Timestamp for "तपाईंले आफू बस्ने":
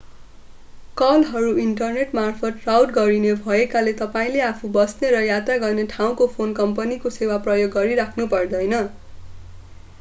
3.99-5.11